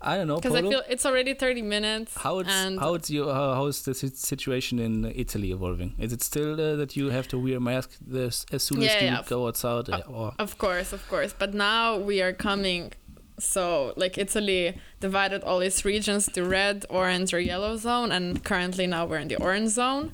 [0.00, 2.16] i don't know because I feel it's already thirty minutes?
[2.16, 5.94] How it's how it's your how, how is the situation in Italy evolving?
[5.98, 8.94] Is it still uh, that you have to wear a mask this, as soon as
[9.00, 9.22] you yeah.
[9.26, 11.34] go outside, uh, or Of course, of course.
[11.36, 12.92] But now we are coming.
[13.40, 18.88] So, like Italy divided all its regions to red, orange, or yellow zone, and currently
[18.88, 20.10] now we're in the orange zone,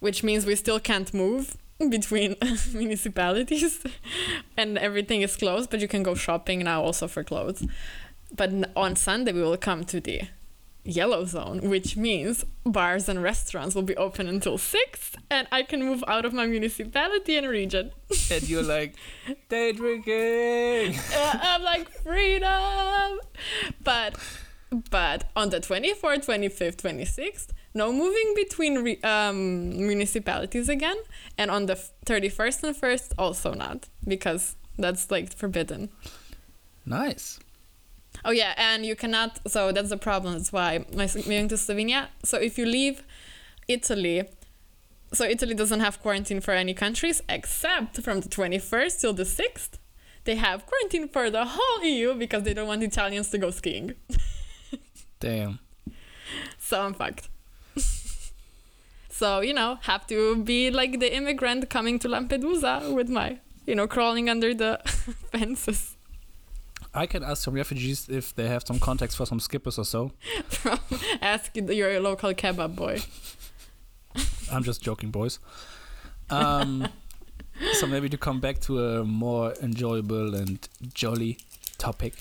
[0.00, 1.58] which means we still can't move
[1.98, 2.36] between
[2.72, 3.84] municipalities,
[4.56, 5.70] and everything is closed.
[5.70, 7.66] But you can go shopping now also for clothes.
[8.34, 10.22] But on Sunday we will come to the
[10.84, 15.82] yellow zone, which means bars and restaurants will be open until six, and I can
[15.82, 17.92] move out of my municipality and region.
[18.30, 18.94] and you're like
[19.48, 20.98] day drinking.
[21.14, 23.20] Uh, I'm like freedom.
[23.82, 24.16] But
[24.90, 30.96] but on the 24th, 25th, 26th, no moving between re- um, municipalities again,
[31.36, 31.74] and on the
[32.06, 35.90] 31st and 1st also not because that's like forbidden.
[36.86, 37.38] Nice.
[38.24, 39.40] Oh yeah, and you cannot.
[39.48, 40.34] So that's the problem.
[40.34, 42.08] That's why my s- moving to Slovenia.
[42.22, 43.02] So if you leave
[43.68, 44.24] Italy,
[45.12, 49.78] so Italy doesn't have quarantine for any countries except from the 21st till the 6th.
[50.24, 53.94] They have quarantine for the whole EU because they don't want Italians to go skiing.
[55.20, 55.58] Damn.
[56.58, 57.28] So I'm fucked.
[59.14, 63.76] So, you know, have to be like the immigrant coming to Lampedusa with my, you
[63.76, 64.80] know, crawling under the
[65.30, 65.96] fences.
[66.92, 70.10] I can ask some refugees if they have some contacts for some skippers or so.
[71.22, 73.02] Ask your local kebab boy.
[74.50, 75.38] I'm just joking, boys.
[76.28, 76.88] Um,
[77.74, 81.38] so maybe to come back to a more enjoyable and jolly
[81.78, 82.14] topic.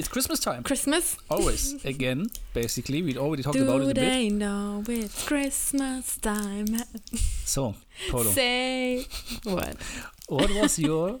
[0.00, 0.62] It's Christmas time.
[0.62, 1.18] Christmas.
[1.28, 1.84] Always.
[1.94, 3.02] Again, basically.
[3.02, 3.94] we'd already talked Do about it a bit.
[3.96, 6.68] Do they know it's Christmas time?
[7.44, 7.74] So,
[8.10, 9.04] Polo, Say
[9.44, 9.76] what?
[10.28, 11.20] what was your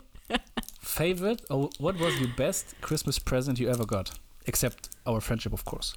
[0.80, 4.18] favorite or what was the best Christmas present you ever got?
[4.46, 5.94] Except our friendship, of course.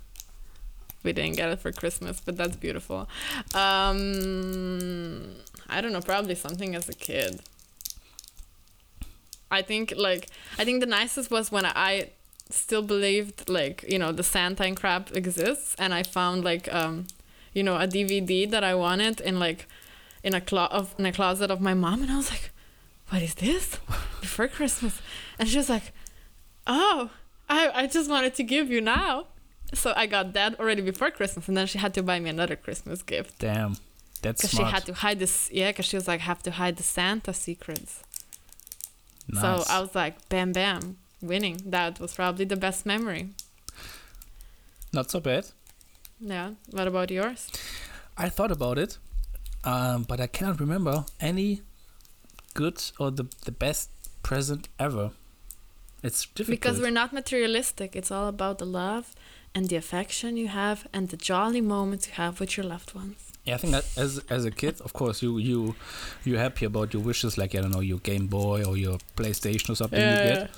[1.04, 3.08] We didn't get it for Christmas, but that's beautiful.
[3.54, 5.36] Um,
[5.70, 7.40] I don't know, probably something as a kid.
[9.50, 10.28] I think like
[10.60, 12.10] I think the nicest was when I
[12.50, 17.08] still believed like you know the Santa and crap exists, and I found like um,
[17.54, 19.68] you know a DVD that I wanted in like
[20.24, 22.52] in a clo- of in a closet of my mom, and I was like,
[23.10, 23.78] what is this
[24.22, 25.02] before Christmas?
[25.40, 25.92] And she was like,
[26.68, 27.10] oh,
[27.50, 29.28] I I just wanted to give you now.
[29.74, 32.56] So I got that already before Christmas, and then she had to buy me another
[32.56, 33.78] Christmas gift Damn.
[34.22, 35.50] That's because she had to hide this.
[35.52, 38.04] Yeah, because she was like, have to hide the Santa secrets.
[39.28, 39.42] nice.
[39.42, 41.62] So I was like, bam, bam, winning.
[41.66, 43.30] That was probably the best memory.
[44.92, 45.46] Not so bad.
[46.20, 46.52] Yeah.
[46.72, 47.50] What about yours?
[48.18, 48.98] I thought about it,
[49.64, 51.62] um, but I cannot remember any
[52.54, 53.90] good or the, the best
[54.22, 55.12] present ever.
[56.04, 56.60] It's difficult.
[56.60, 57.96] Because we're not materialistic.
[57.96, 59.16] It's all about the love
[59.56, 63.32] and the affection you have and the jolly moments you have with your loved ones.
[63.46, 65.76] Yeah, I think that as as a kid, of course, you you
[66.24, 69.70] you're happy about your wishes, like I don't know, your Game Boy or your PlayStation
[69.72, 70.50] or something you get.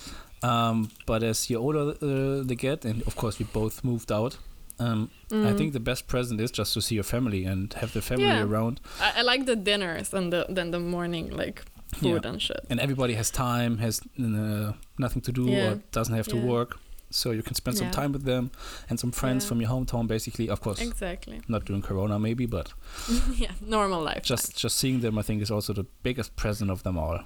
[0.49, 4.37] Um, but as you're older, uh, they get, and of course, we both moved out.
[4.79, 5.57] Um, I Mm.
[5.57, 8.43] think the best present is just to see your family and have the family Yeah.
[8.43, 11.57] around, I, I like the dinners and the then the morning like
[12.01, 12.59] food and shit.
[12.69, 15.71] and everybody has time, has uh, nothing to do, Yeah.
[15.71, 16.77] or doesn't have to work,
[17.09, 18.49] so you can spend some time with them
[18.89, 19.49] and some friends Yeah.
[19.49, 20.07] from your hometown.
[20.07, 21.39] Basically, of course, Exactly.
[21.47, 22.73] not during Corona, maybe, but
[23.43, 24.23] yeah, normal life.
[24.29, 27.19] just just seeing them, I think, is also the biggest present of them all.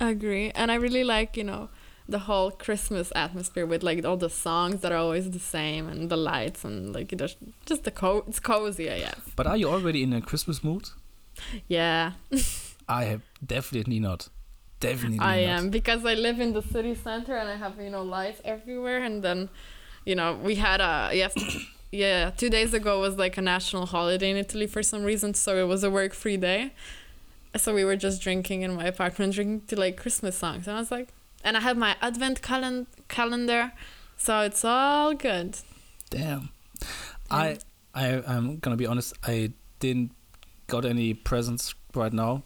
[0.00, 1.68] agree, and I really like you know
[2.08, 6.08] the whole Christmas atmosphere with like all the songs that are always the same and
[6.08, 8.84] the lights and like just just the co it's cozy.
[8.84, 10.90] Yeah, But are you already in a Christmas mood?
[11.68, 12.12] yeah.
[12.88, 14.28] I have definitely not.
[14.78, 15.48] Definitely I not.
[15.58, 19.02] am because I live in the city center and I have you know lights everywhere
[19.02, 19.48] and then
[20.04, 21.34] you know we had a yes
[21.90, 25.56] yeah two days ago was like a national holiday in Italy for some reason so
[25.56, 26.72] it was a work free day
[27.56, 30.80] so we were just drinking in my apartment drinking to like Christmas songs and I
[30.80, 31.08] was like
[31.44, 33.72] and I have my advent calen- calendar
[34.16, 35.58] so it's all good
[36.10, 36.50] Damn.
[37.30, 37.58] I
[37.94, 39.12] I I'm gonna be honest.
[39.24, 40.12] I didn't
[40.68, 42.42] got any presents right now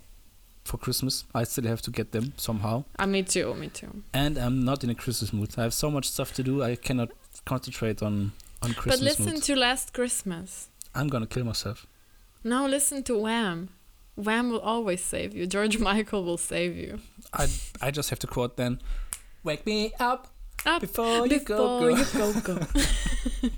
[0.64, 1.24] for Christmas.
[1.35, 4.83] I still have to get them somehow, uh, me too me too and I'm not
[4.85, 5.50] in a Christmas mood.
[5.59, 6.62] I have so much stuff to do.
[6.62, 7.11] I cannot
[7.44, 9.42] concentrate on on Christmas but listen mood.
[9.42, 11.87] to Last Christmas I'm gonna kill myself.
[12.44, 13.68] no listen to Wham
[14.26, 17.00] Wham will always save you George Michael will save you
[17.33, 17.48] I
[17.80, 18.80] I just have to quote then.
[19.44, 20.28] Wake me up
[20.66, 21.90] Up before, you go.
[21.90, 22.28] before go.
[22.28, 22.66] you go go.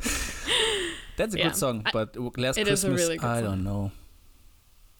[1.16, 1.44] That's a Yeah.
[1.48, 3.44] good song, I- but last is a Christmas really I song.
[3.44, 3.92] don't know.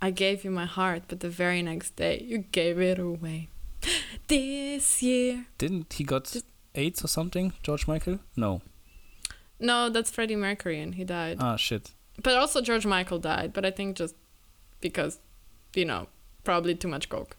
[0.03, 3.48] I gave you my heart, but the very next day you gave it away.
[4.29, 5.46] This year.
[5.59, 6.37] Didn't he got
[6.74, 7.53] AIDS or something?
[7.62, 8.18] George Michael?
[8.37, 8.61] No.
[9.59, 11.37] No, that's Freddie Mercury, and he died.
[11.40, 11.90] Ah shit.
[12.22, 14.14] But also George Michael died, but I think just
[14.81, 15.19] because,
[15.75, 16.09] you know,
[16.45, 17.37] probably too much coke,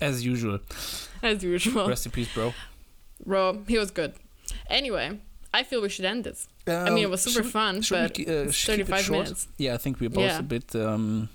[0.00, 0.58] As usual.
[1.22, 1.88] as usual.
[1.88, 2.52] Rest in peace, bro.
[3.24, 4.14] Bro, he was good.
[4.68, 5.18] Anyway,
[5.54, 6.48] I feel we should end this.
[6.66, 8.86] I mean, it was super fun, Um, should but we, uh, it's sh- keep it
[8.86, 9.22] 35 short?
[9.24, 9.48] minutes.
[9.58, 10.38] Yeah, I think we're both Yeah.
[10.38, 10.74] a bit.
[10.76, 11.28] Um,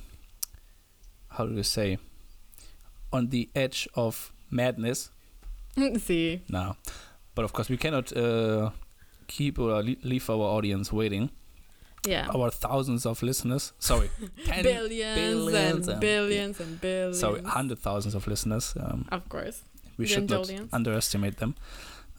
[1.30, 1.98] how do you say?
[3.14, 5.10] On the edge of madness
[6.00, 6.76] See, now,
[7.36, 8.72] but of course we cannot uh,
[9.28, 11.30] keep or leave our audience waiting.
[12.06, 12.28] Yeah.
[12.34, 13.74] Our thousands of listeners.
[13.80, 14.10] Sorry,
[14.46, 17.20] 10 billions, and- billions and billions.
[17.20, 18.74] Sorry, hundred thousands of listeners.
[18.80, 19.62] Um, Of course.
[19.98, 21.56] we The should not underestimate them.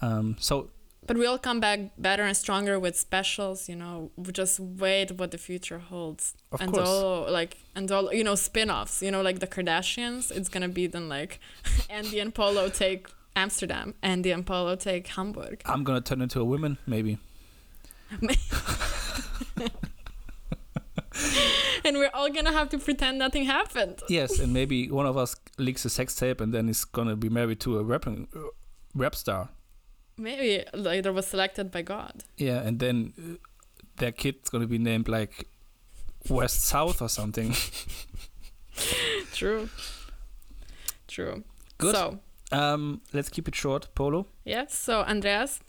[0.03, 0.71] Um, so
[1.07, 4.11] But we'll come back better and stronger with specials, you know.
[4.17, 6.35] We just wait what the future holds.
[6.53, 10.31] of and course, all like and all you know, spin-offs, you know, like the Kardashians,
[10.31, 11.41] it's gonna be then like
[11.91, 15.63] Andy and Polo take Amsterdam, Andy and Polo take Hamburg.
[15.65, 17.19] I'm gonna turn into a woman, maybe.
[21.85, 24.03] And we're all gonna have to pretend nothing happened.
[24.09, 27.29] Yes, and maybe one of us leaks a sex tape and then is gonna be
[27.29, 28.41] married to a rapping, uh,
[28.95, 29.49] rap star.
[30.17, 32.25] Maybe later was selected by God.
[32.37, 33.37] Yeah, and then uh,
[33.97, 35.49] their kid's gonna be named like
[36.29, 37.55] West South or something.
[39.33, 39.69] True.
[41.07, 41.43] True.
[41.79, 41.95] Good.
[41.95, 42.19] So
[42.53, 44.27] Um, let's keep it short, Polo.
[44.45, 44.75] Yes.
[44.79, 45.61] So Andreas,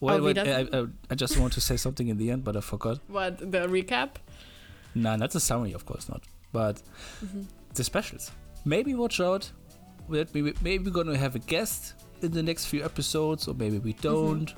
[0.00, 2.56] Wait, Auf wait, I, I, I just want to say something in the end, but
[2.56, 2.98] I forgot.
[3.08, 4.10] what the recap?
[4.94, 6.22] Nah, not the summary, of course not.
[6.52, 6.82] But
[7.24, 7.46] Mhm.
[7.74, 8.30] the specials.
[8.64, 9.50] Maybe watch out.
[10.08, 13.78] That maybe maybe we're gonna have a guest in the next few episodes, or maybe
[13.78, 14.50] we don't.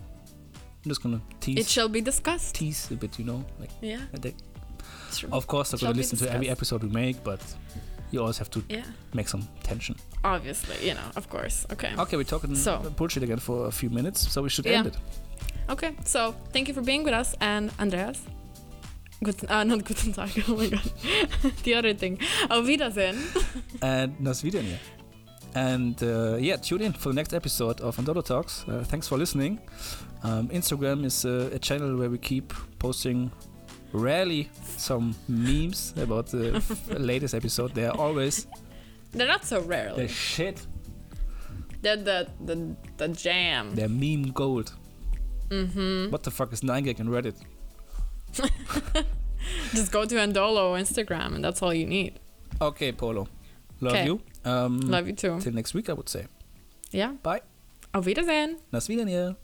[0.85, 1.59] I'm just gonna tease.
[1.59, 2.55] It shall be discussed.
[2.55, 3.45] tease a bit, you know.
[3.61, 4.01] Like Yeah.
[5.31, 7.41] of course, I'm Shall gonna listen to every episode we make, but
[8.11, 8.85] you always have to Yeah.
[9.15, 9.97] make some tension.
[10.25, 11.67] Obviously, you know, of course.
[11.73, 11.93] Okay.
[11.99, 14.79] Okay, we're talking So- bullshit again for a few minutes, so we should Yeah.
[14.79, 14.97] end it.
[15.69, 15.93] Okay.
[16.05, 18.21] So thank you for being with us, and Andreas.
[19.25, 20.31] Guten, uh, not guten Tag.
[20.49, 20.83] Oh my god.
[21.65, 22.19] the other thing.
[22.51, 23.17] Auf Wiedersehen.
[23.83, 24.79] and nas Wiedersehen.
[25.55, 28.65] And uh, yeah, tune in for the next episode of Andolo Talks.
[28.67, 29.61] Uh, thanks for listening.
[30.25, 33.31] Um, Instagram is uh, a channel where we keep posting
[33.93, 36.63] rarely some memes about the
[36.99, 37.75] latest episode.
[37.75, 38.47] They are always
[39.13, 39.91] They're not so rarely.
[39.91, 40.09] the rarely.
[40.09, 40.67] shit.
[41.83, 43.75] They're the the the jam.
[43.75, 44.73] They're meme gold.
[45.53, 46.11] Mm-hmm.
[46.11, 47.37] What the fuck is 9gag and Reddit?
[49.75, 52.19] Just go to Andolo Instagram, and that's all you need.
[52.61, 53.29] Okay, Polo.
[53.81, 54.05] Love 'Kay.
[54.07, 54.21] you.
[54.45, 55.39] Um, Love you too.
[55.41, 56.27] Till next week, I would say.
[56.91, 57.13] Yeah.
[57.23, 57.43] Bye.
[57.95, 58.59] Auf Wiedersehen.
[58.73, 59.37] Nas Wiedersehen.